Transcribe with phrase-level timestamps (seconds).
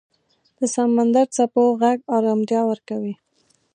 [0.57, 3.13] د سمندر څپو غږ آرامتیا ورکوي.